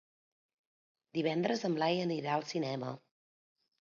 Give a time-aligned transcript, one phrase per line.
[1.17, 2.95] Divendres en Blai anirà al cinema.